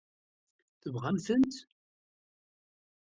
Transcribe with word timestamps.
Tebɣam-tent? 0.81 1.55